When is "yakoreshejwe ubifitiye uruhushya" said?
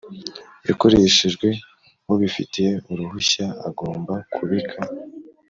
0.67-3.45